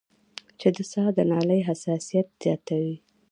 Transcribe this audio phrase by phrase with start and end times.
[0.59, 2.95] چې د ساه د نالۍ حساسيت زياتوي